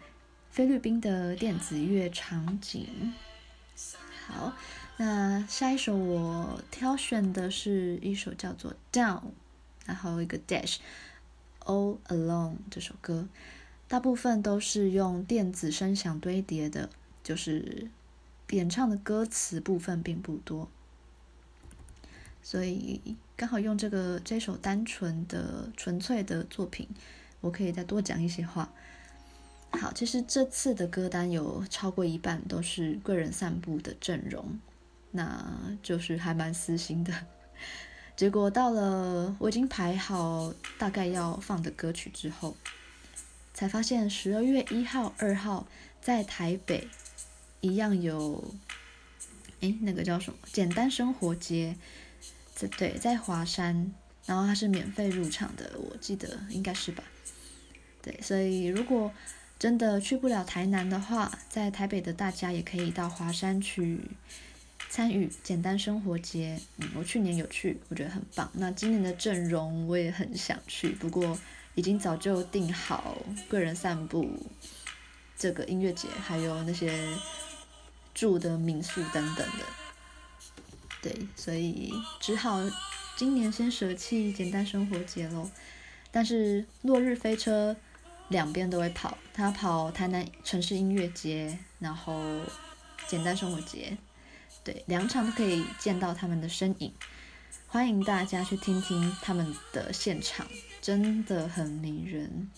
[0.52, 3.14] 菲律宾的电子乐场景。
[4.28, 4.54] 好，
[4.98, 9.22] 那下一首我挑选的是一首叫做 Down，
[9.86, 10.80] 然后一个 Dash
[11.62, 13.30] All Alone 这首歌，
[13.88, 16.90] 大部分都是用电子声响堆叠的，
[17.24, 17.88] 就是。
[18.54, 20.70] 演唱的歌词部分并不多，
[22.44, 26.88] 所以刚好用这个这首单纯的纯粹的作品，
[27.42, 28.72] 我可以再多讲一些话。
[29.72, 34.60] 好，其实这次的歌单有超过一半都是贵人散步的阵容，
[35.10, 37.12] 那就是还蛮私心的。
[38.16, 42.56] 结果到了我已经排好大概要放的歌曲之后，
[43.52, 45.66] 才发现十二月一号、二号
[46.00, 46.88] 在台北。
[47.64, 48.44] 一样有，
[49.62, 50.38] 诶，那个叫什么？
[50.52, 51.78] 简单生活节，
[52.54, 53.94] 这对，在华山，
[54.26, 57.02] 然后它是免费入场的，我记得应该是吧？
[58.02, 59.14] 对，所以如果
[59.58, 64.02] 真的去不了台南的话，在台北的大家也可以到华山去
[64.90, 66.60] 参与简单生活节。
[66.80, 68.52] 嗯，我去年有去，我觉得很棒。
[68.56, 71.40] 那今年的阵容我也很想去，不过
[71.76, 74.30] 已经早就订好贵人散步
[75.38, 76.92] 这个音乐节，还有那些。
[78.14, 79.66] 住的民宿等等的，
[81.02, 82.62] 对，所以只好
[83.16, 85.50] 今年先舍弃简单生活节喽。
[86.12, 87.76] 但是落日飞车
[88.30, 92.22] 两边都会跑，他跑台南城市音乐节，然后
[93.08, 93.98] 简单生活节，
[94.64, 96.94] 对，两场都可以见到他们的身影。
[97.68, 100.46] 欢迎大家去听听他们的现场，
[100.80, 102.52] 真的很迷人。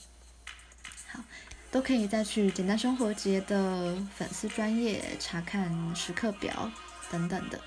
[1.75, 6.71] 都可以再去简单生活节的粉丝专业查看时刻表
[7.11, 7.59] 等等的。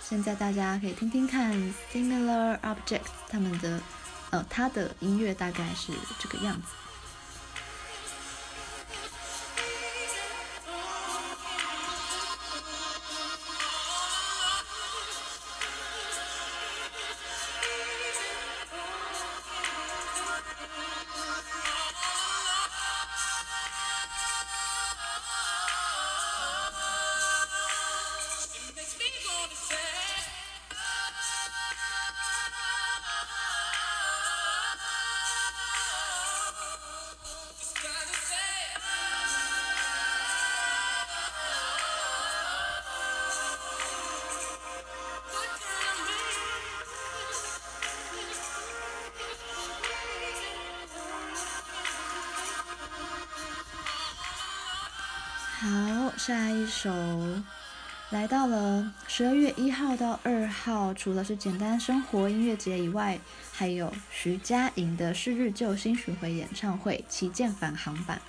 [0.00, 1.52] 现在大家可以听听看
[1.92, 3.82] Similar Objects 他们的，
[4.30, 6.68] 呃，他的音乐大概是这个样子。
[60.52, 63.18] 号，除了是简单生活音乐节以外，
[63.50, 68.20] 还有徐佳莹的《是日救星》巡回演唱会旗舰返航版。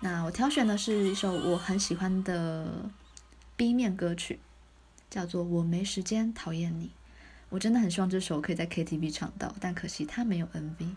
[0.00, 2.88] 那我挑选的是一首我很喜欢的
[3.56, 4.38] B 面歌曲，
[5.10, 6.86] 叫做《我没时间讨厌你》。
[7.48, 10.94] 我真的很希望这首可以在 KTV 唱到，但可惜它没有 MV。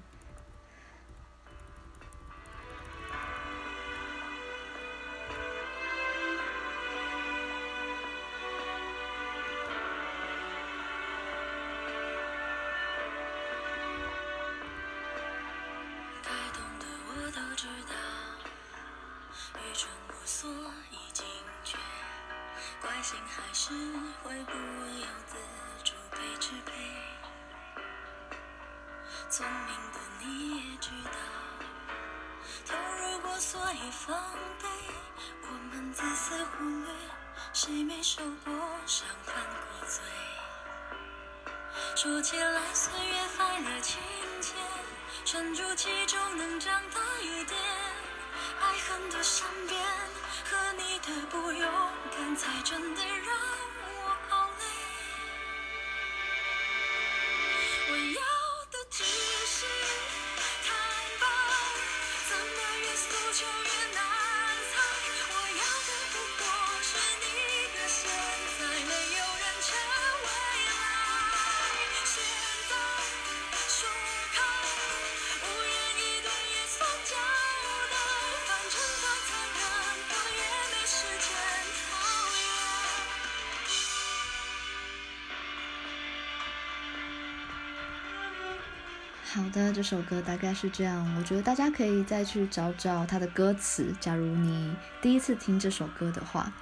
[89.42, 91.04] 好的，这首歌大概是这样。
[91.18, 93.92] 我觉得大家可以再去找找它的歌词。
[94.00, 94.72] 假如你
[95.02, 96.54] 第一次听这首歌的话，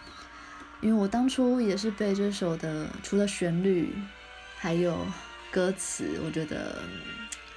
[0.79, 3.93] 因为我当初也是被这首的除了旋律，
[4.57, 5.05] 还有
[5.51, 6.81] 歌词，我觉得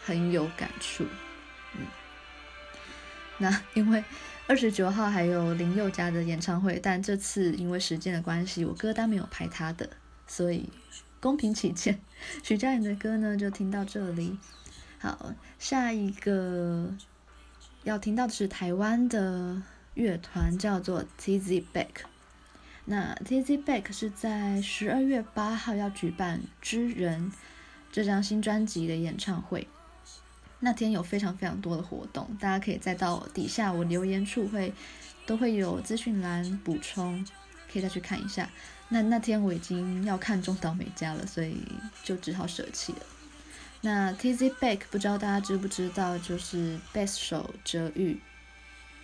[0.04, 1.06] 很有感触。
[1.76, 1.86] 嗯，
[3.38, 4.02] 那 因为
[4.48, 9.88] 二十九号还有林宥嘉的演唱会，但这次因为时间的关系，我歌单没有排他的，
[10.26, 10.68] 所以
[11.20, 12.00] 公平起见，
[12.42, 14.36] 徐佳莹的歌呢就听到这里。
[15.02, 16.94] 好，下一个
[17.82, 19.60] 要听到的是台湾的
[19.94, 21.88] 乐团，叫做 Tizzy Bac。
[22.84, 27.32] 那 Tizzy Bac 是在十二月八号要举办《之人》
[27.90, 29.66] 这张新专辑的演唱会。
[30.60, 34.72] 那天有非常非常多的活动，大家可以再到底下我留言处会
[35.26, 37.26] 都会有资讯栏补充，
[37.72, 38.48] 可以再去看一下。
[38.88, 41.60] 那那天我已经要看中岛美嘉了，所以
[42.04, 43.00] 就只好舍弃了。
[43.84, 48.20] 那 Tizzy Bac 不知道大家知不知道，就是贝斯手哲宇，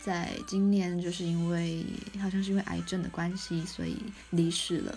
[0.00, 1.84] 在今年就是因为
[2.22, 3.96] 好像是因为癌症的关系，所以
[4.30, 4.96] 离世了。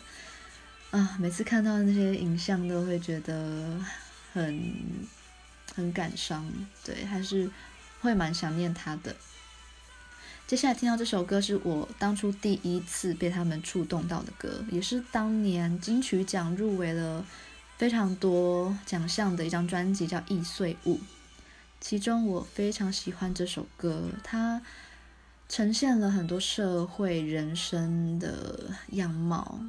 [0.92, 3.84] 啊，每次看到那些影像都会觉得
[4.32, 4.72] 很
[5.74, 6.48] 很感伤，
[6.86, 7.50] 对，还是
[8.02, 9.16] 会蛮想念他的。
[10.46, 17.26] 接下来听到这首歌是我当初第一次被他们触动到的歌，也是当年金曲奖入围了。
[17.82, 20.98] 非常多奖项的一张专辑叫《易碎物》，
[21.80, 24.62] 其中我非常喜欢这首歌，它
[25.50, 29.60] 呈现了很多社会人生的样貌。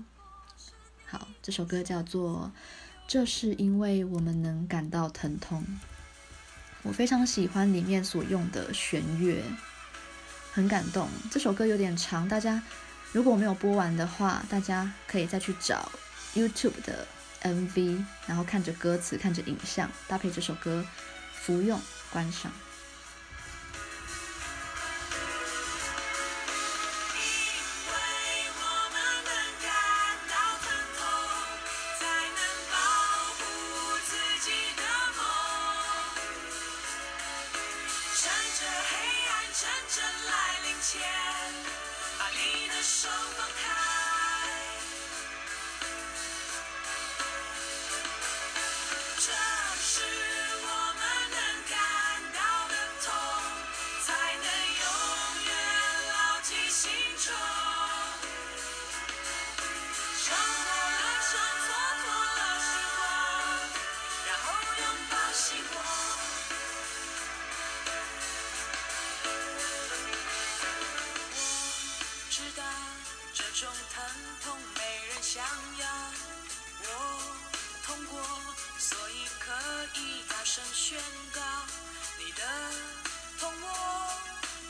[1.07, 2.53] 好，这首歌叫做
[3.09, 5.63] 《这是因为我们能感到疼痛》，
[6.83, 9.43] 我非常喜欢里面所用的弦乐，
[10.53, 11.09] 很感动。
[11.31, 12.63] 这首歌有点长，大家
[13.11, 15.91] 如果没有播完的话，大家可以再去找
[16.35, 17.07] YouTube 的。
[17.43, 20.85] MV，然后看着歌词，看着影像，搭配这首歌，
[21.33, 21.81] 服用
[22.11, 22.51] 观赏。
[75.33, 75.43] 想
[75.79, 75.87] 要
[76.83, 76.87] 我
[77.87, 78.21] 通过，
[78.79, 79.51] 所以可
[79.99, 81.01] 以大声宣
[81.33, 81.41] 告
[82.19, 82.43] 你的
[83.41, 84.21] 痛我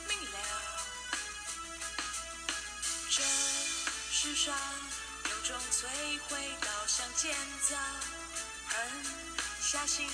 [0.07, 0.37] 明了。
[3.09, 3.21] 这
[4.09, 4.55] 世上
[5.29, 5.85] 有种摧
[6.29, 7.35] 毁，倒向建
[7.69, 7.75] 造，
[8.69, 9.03] 狠
[9.61, 10.09] 下心，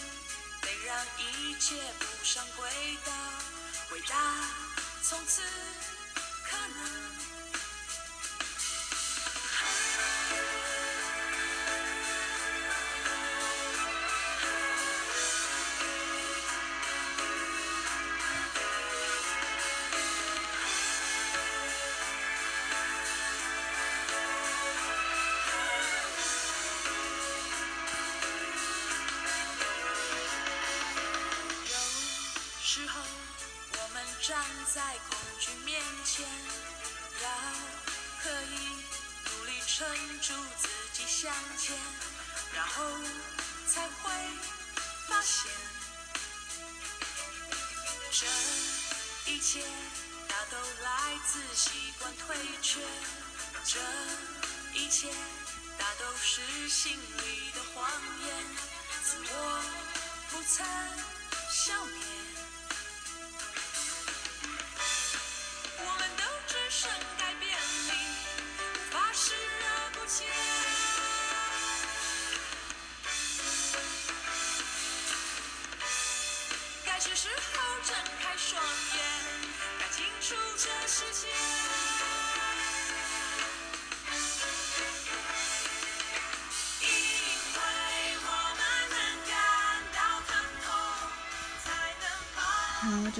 [0.64, 3.12] 得让一切不上轨道。
[3.92, 4.16] 伟大
[5.04, 5.44] 从此。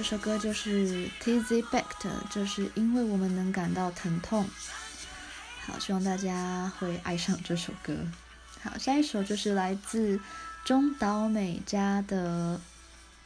[0.00, 4.48] 这首歌就是 Tizzy b a c k 的，就是因为我们能感到疼痛。
[5.66, 7.94] 好，希望大家会爱上这首歌。
[8.62, 10.18] 好，下一首就是来自
[10.64, 12.56] 中岛美嘉的《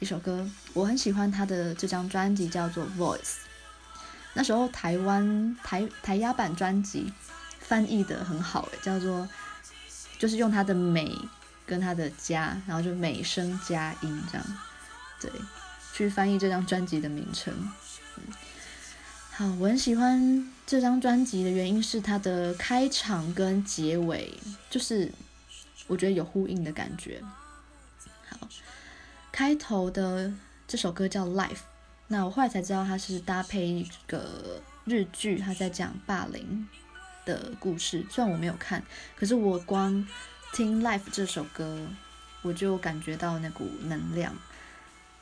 [0.01, 3.19] 一首歌，我很喜欢他的这张专辑叫做《Voice》。
[4.33, 7.13] 那时候台湾台台压版专辑
[7.61, 9.29] 翻译的很好，诶，叫做
[10.19, 11.17] 就是用他的美
[11.65, 14.47] 跟他的家，然后就美声加音这样，
[15.21, 15.31] 对，
[15.95, 17.55] 去翻译这张专辑的名称。
[19.31, 24.37] 好，我很喜欢这张专辑的原因是它的开场跟结尾，
[24.69, 25.13] 就是
[25.87, 27.23] 我觉得有呼应的感觉。
[28.29, 28.49] 好，
[29.31, 30.33] 开头的
[30.67, 31.55] 这首歌叫《Life》，
[32.09, 36.69] 那我后来才知道它是搭配一个日剧，它在讲霸凌
[37.25, 38.05] 的故事。
[38.11, 38.83] 虽然我没有看，
[39.17, 40.05] 可是我光
[40.53, 41.87] 听《Life》这首歌，
[42.43, 44.37] 我就感觉到那股能量。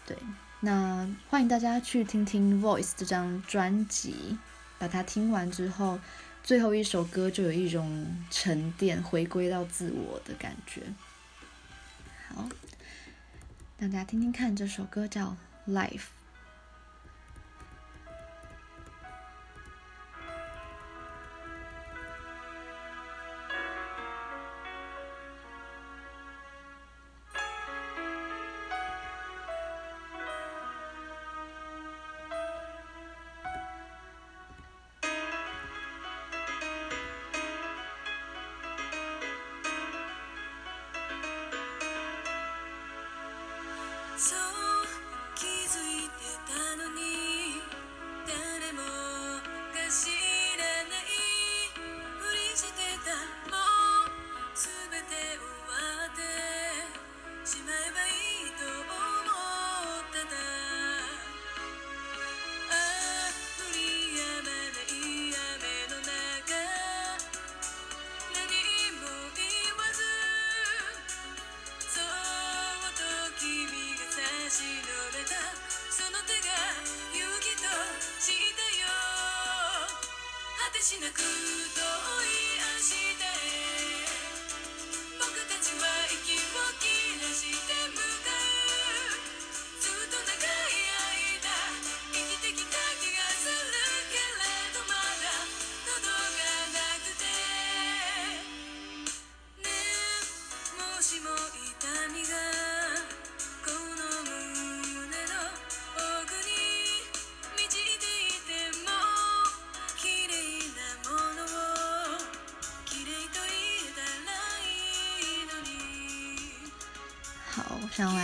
[0.07, 0.17] 对。
[0.65, 4.39] 那欢迎大家去听听《Voice》这张专辑，
[4.79, 5.99] 把它听完之后，
[6.45, 10.83] 最后一首歌就有一种沉淀、回归到自我的感觉。
[12.29, 12.49] 好，
[13.77, 15.37] 让大家听听看，这首歌叫
[15.73, 15.99] 《Life》。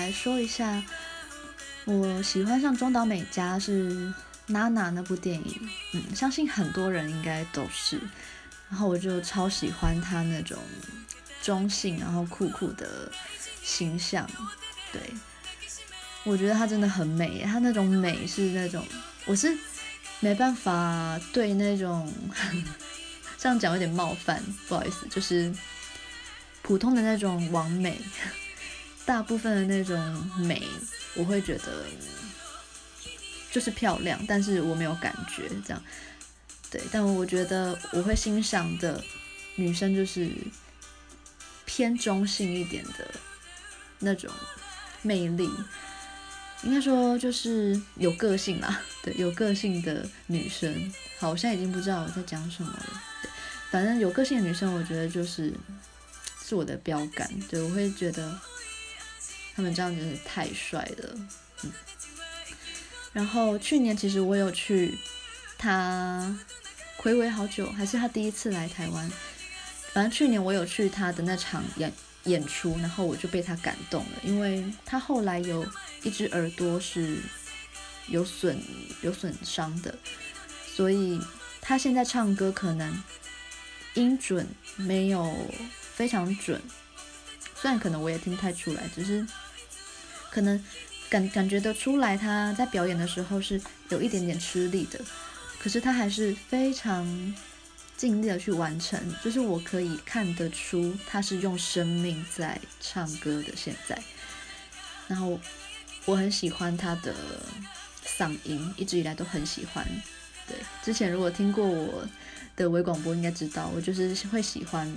[0.08, 0.82] 来说一下，
[1.84, 3.92] 我喜欢上中岛美嘉是
[4.46, 8.00] 《娜娜》那部电影，嗯，相信很多人应该都是。
[8.70, 10.56] 然后我就超喜欢她那种
[11.42, 13.12] 中性然后酷酷的
[13.62, 14.26] 形象，
[14.90, 15.02] 对，
[16.24, 18.82] 我觉得她真的很美，她那种美是那种，
[19.26, 19.54] 我是
[20.20, 22.10] 没办法对那种
[23.36, 25.54] 这样讲有点冒犯，不好意思，就是
[26.62, 28.00] 普通的那种网美。
[29.08, 29.98] 大部分的那种
[30.36, 30.62] 美，
[31.14, 31.86] 我会觉得
[33.50, 35.82] 就是漂亮，但是我没有感觉这样。
[36.70, 39.02] 对，但我觉得我会欣赏的
[39.56, 40.30] 女生就是
[41.64, 43.10] 偏中性一点的
[43.98, 44.30] 那种
[45.00, 45.48] 魅力，
[46.62, 48.78] 应该说就是有个性啦。
[49.02, 50.92] 对，有个性的女生。
[51.18, 53.02] 好，我现在已经不知道我在讲什么了。
[53.22, 53.30] 对，
[53.70, 55.50] 反正有个性的女生，我觉得就是
[56.44, 57.26] 是我的标杆。
[57.48, 58.38] 对，我会觉得。
[59.58, 61.14] 他们这样真的太帅了，
[61.64, 61.72] 嗯。
[63.12, 64.96] 然后去年其实我有去
[65.58, 66.38] 他
[67.02, 69.10] 睽违好久，还是他第一次来台湾。
[69.92, 71.92] 反正去年我有去他的那场演
[72.22, 75.66] 演出，然后我就被他感动了，因为他后来有
[76.04, 77.18] 一只耳朵是
[78.06, 78.62] 有损
[79.02, 79.92] 有损伤的，
[80.72, 81.20] 所以
[81.60, 83.02] 他现在唱歌可能
[83.94, 84.46] 音准
[84.76, 85.36] 没有
[85.96, 86.62] 非常准，
[87.56, 89.26] 虽然可能我也听不太出来，只是。
[90.30, 90.62] 可能
[91.08, 95.00] 感感觉得出来，他在表演的时候是有一点点吃力的，
[95.58, 97.34] 可是他还是非常
[97.96, 103.56] 尽力的去完成，就是我可以看得出他是用生命在唱歌的。
[103.56, 104.00] 现在，
[105.08, 105.40] 然后
[106.04, 107.14] 我很喜欢他的
[108.06, 109.84] 嗓音，一直以来都很喜欢。
[110.46, 112.06] 对，之前如果听过我
[112.54, 114.94] 的微广播，应该知道我就是会喜欢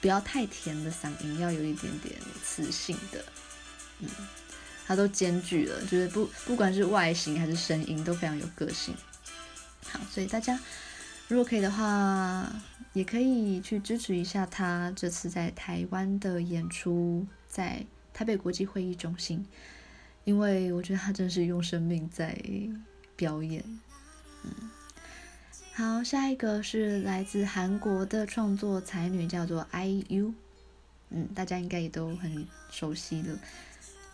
[0.00, 2.14] 不要太甜的嗓音，要有一点点
[2.44, 3.24] 磁性的。
[4.86, 8.94] 他都兼具了，就是不不管是外形还是声音都非常有个性。
[9.84, 10.58] 好，所以大家
[11.28, 12.52] 如果可以的话，
[12.92, 19.46] 也可以去支持一下他这次在台湾的演出，在台北国际会议中心。
[20.24, 22.40] 因为我觉得他真是用生命在
[23.16, 23.64] 表演。
[24.44, 24.70] 嗯，
[25.74, 30.32] 好，下一个是来自韩国的创作才女，叫做 IU。
[31.10, 33.36] 嗯，大家应该也都很熟悉了。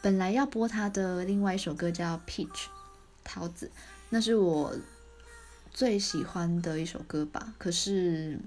[0.00, 2.46] 本来要播他的另外一首歌叫《Peach》
[3.24, 3.70] 桃子，
[4.10, 4.74] 那是我
[5.72, 7.52] 最喜欢的一首歌吧。
[7.58, 8.38] 可是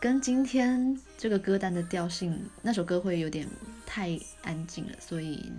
[0.00, 3.46] 跟今天这个歌单的调性，那首歌会有点
[3.86, 5.52] 太安静了，所以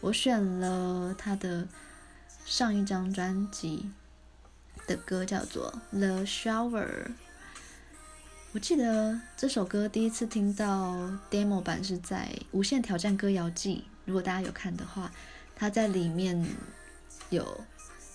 [0.00, 1.68] 我选了他的
[2.44, 3.90] 上一张专辑
[4.86, 6.86] 的歌，叫做《The Shower》。
[8.50, 10.96] 我记得这首歌第一次听到
[11.30, 13.76] demo 版是在《无限挑战歌谣祭》，
[14.06, 15.12] 如果大家有看的话，
[15.54, 16.46] 他在里面
[17.28, 17.60] 有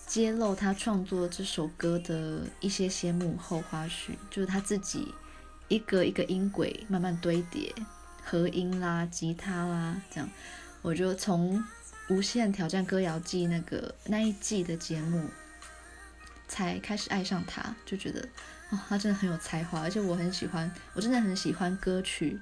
[0.08, 5.14] 揭露他创作这首歌的一些些幕后花絮，就是他自己
[5.68, 7.72] 一个一个音轨慢慢堆叠，
[8.24, 10.28] 和音啦、吉他啦这样，
[10.82, 11.62] 我就从
[12.08, 15.28] 《无限挑战歌谣祭》那个那一季的节目
[16.48, 18.28] 才开始爱上他，就觉得。
[18.70, 22.40] 哦，他真的很有才华，而且我很喜欢，我真的很喜欢歌曲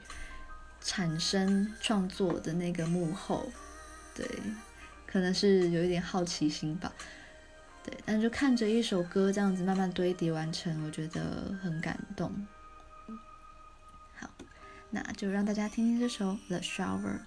[0.81, 3.51] 产生创作的那个幕后，
[4.15, 4.27] 对，
[5.07, 6.93] 可能是有一点好奇心吧，
[7.85, 12.47] 对，但就看着一首歌这样子慢慢堆叠完成，我觉得很感动。
[14.15, 14.31] 好，
[14.91, 17.19] 那就让大家听听这首《The Shower》。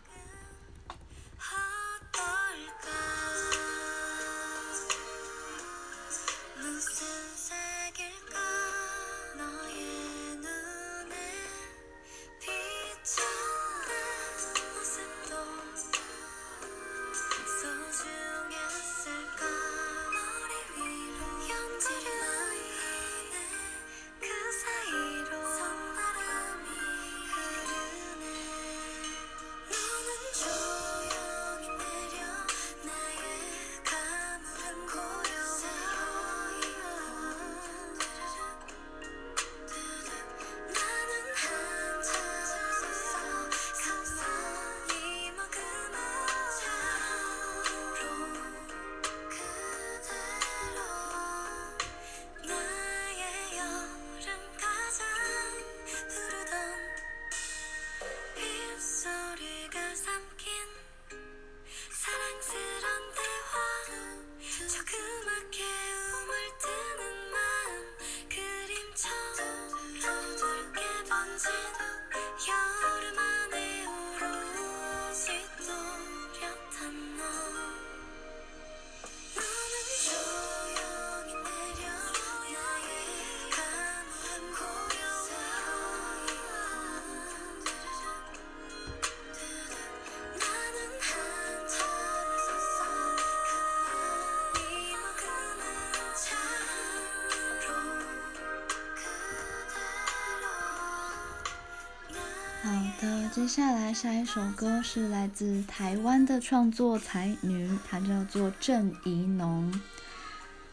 [103.46, 109.72] 接下来下一首歌是来自台湾的创作才女，她叫做郑怡农。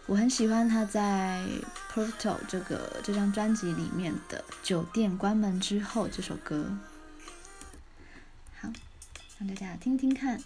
[0.07, 1.45] 我很喜欢她在
[1.93, 6.79] 《Portal》这个这张专辑里面的《酒店关门之后》这首歌。
[8.59, 8.73] 好，
[9.39, 10.43] 让大家听听看。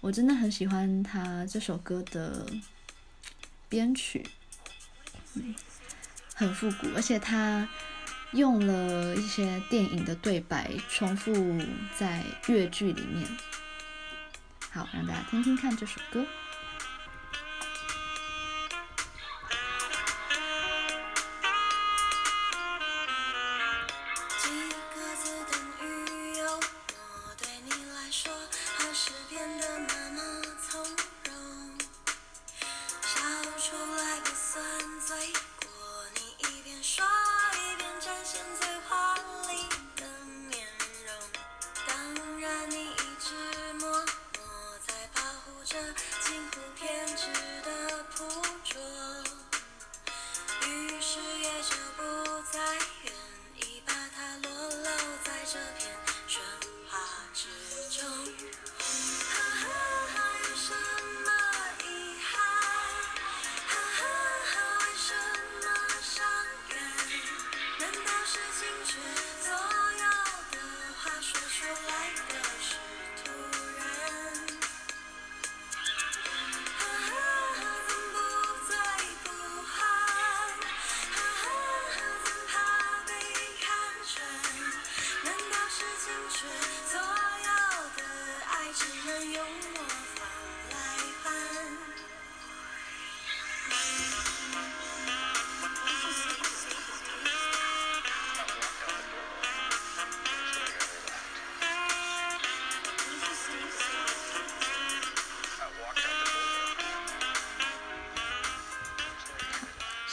[0.00, 2.46] 我真的很喜欢她这首歌的
[3.68, 4.26] 编曲，
[5.34, 5.54] 嗯，
[6.34, 7.68] 很复古，而且她。
[8.32, 11.32] 用了一些电影的对白重复
[11.96, 13.26] 在粤剧里面，
[14.70, 16.24] 好，让大家听听看这首歌。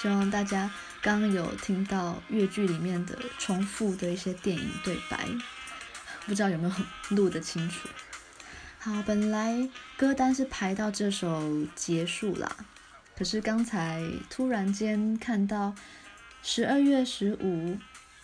[0.05, 0.69] 希望大家
[1.01, 5.27] 刚有听到粤剧里面的重复的一些电影对白，
[6.27, 7.89] 不知道有没有录得清楚。
[8.77, 12.55] 好，本来歌单是排到这首结束啦，
[13.17, 13.99] 可是刚才
[14.29, 15.73] 突然间看到
[16.43, 17.75] 十二月十五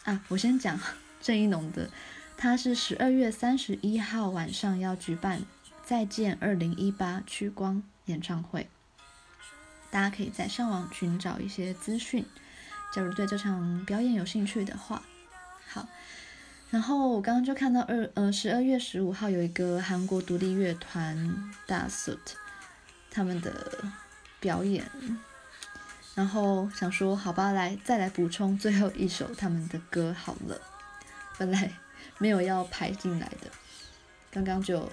[0.03, 0.79] 啊，我先讲
[1.19, 1.89] 郑一农的，
[2.37, 5.39] 他是十二月三十一号晚上要举办
[5.83, 8.69] 《再见二零一八》曲光演唱会。
[9.91, 12.25] 大家可以在上网寻找一些资讯，
[12.93, 15.03] 假如对这场表演有兴趣的话，
[15.67, 15.85] 好。
[16.69, 22.17] 然后我刚刚就看到二呃十二月十五号有一个韩国独立乐团 DaSuit
[23.09, 23.83] 他们的
[24.39, 24.89] 表演，
[26.15, 30.61] 然后想说好吧，来再来补充最后一首他们的歌好了，
[31.37, 31.69] 本来
[32.17, 33.51] 没有要排进来的，
[34.31, 34.89] 刚刚就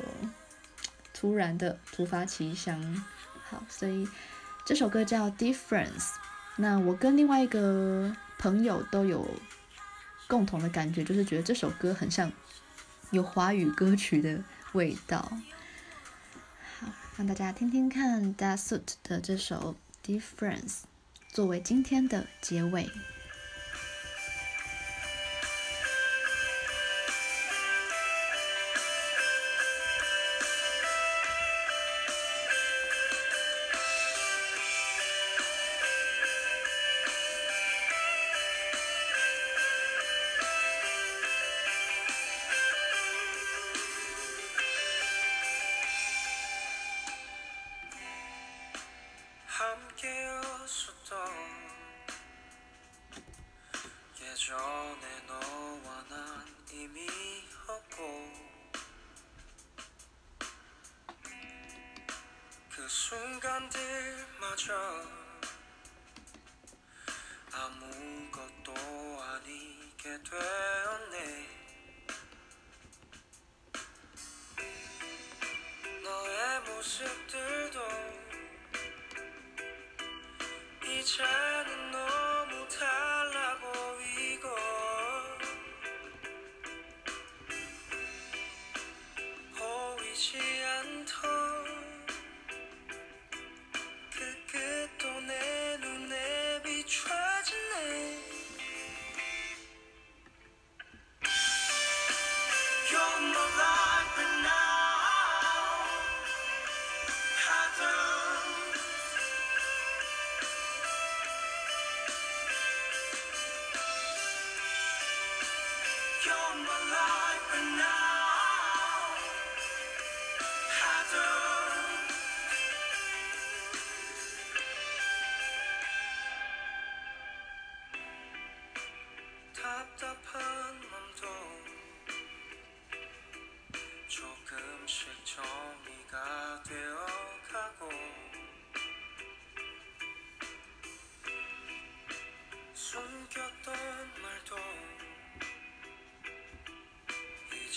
[1.15, 3.07] 突然的突发奇想，
[3.49, 4.09] 好，所以。
[4.69, 5.89] 这首歌叫《Difference》，
[6.57, 9.27] 那我跟另外一个朋友都有
[10.27, 12.31] 共同的感觉，就是觉得这首歌很像
[13.11, 14.39] 有华语歌曲的
[14.73, 15.33] 味道。
[16.78, 16.86] 好，
[17.16, 19.74] 让大家听听看 DASUT 的这首
[20.07, 20.61] 《Difference》，
[21.28, 22.90] 作为今天的结尾。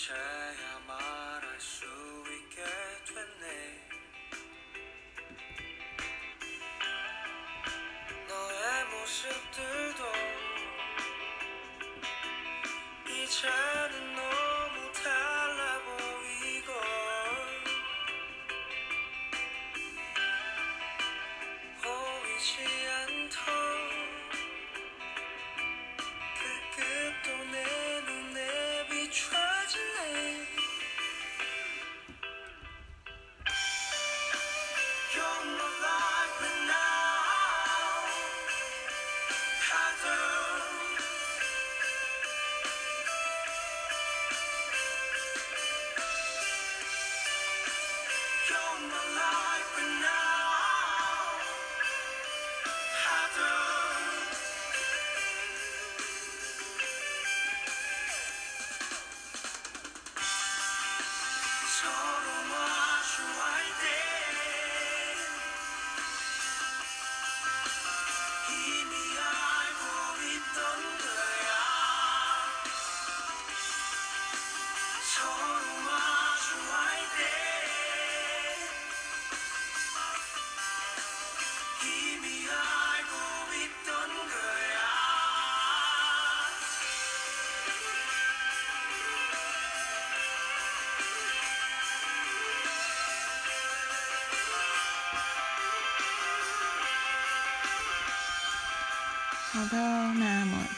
[0.02, 2.64] 이제야 말할 수 있게
[3.06, 3.46] 됐네.
[8.28, 9.71] 너의 모습들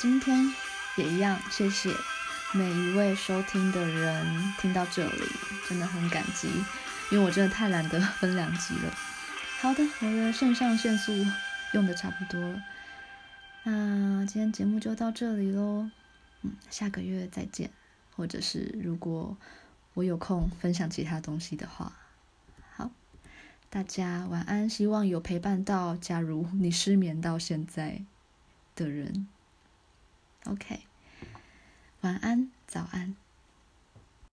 [0.05, 0.53] 今天
[0.99, 1.91] 也一样，谢谢
[2.53, 5.23] 每一位收听的人，听到这里
[5.67, 6.47] 真的很感激，
[7.11, 8.95] 因为我真的太懒得分两集了。
[9.63, 11.11] 好的，我的肾上腺素
[11.73, 12.63] 用的差不多了，
[13.63, 15.89] 那今天节目就到这里喽，
[16.43, 17.71] 嗯，下个月再见，
[18.15, 19.35] 或者是如果
[19.95, 21.91] 我有空分享其他东西的话，
[22.77, 22.91] 好，
[23.71, 28.03] 大家晚安，希望有陪伴到，假如你失眠到现在
[28.77, 29.29] 的人。
[30.55, 30.87] ，OK，
[32.03, 32.54] 晚安，